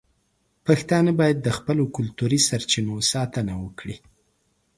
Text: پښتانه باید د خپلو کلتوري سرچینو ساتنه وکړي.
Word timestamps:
پښتانه 0.65 1.11
باید 1.19 1.37
د 1.41 1.49
خپلو 1.57 1.83
کلتوري 1.95 2.39
سرچینو 2.47 2.95
ساتنه 3.11 3.53
وکړي. 3.63 3.97